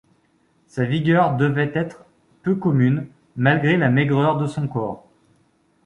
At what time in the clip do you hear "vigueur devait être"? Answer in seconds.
0.83-2.03